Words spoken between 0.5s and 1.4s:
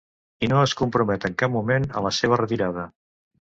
no es compromet en